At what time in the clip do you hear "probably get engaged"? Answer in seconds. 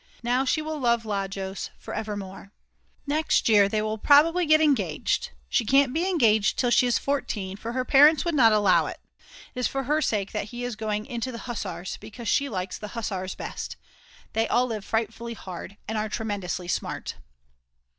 3.99-5.29